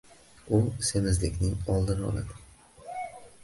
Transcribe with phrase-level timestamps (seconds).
[0.57, 2.43] U semizlikning oldini oladi.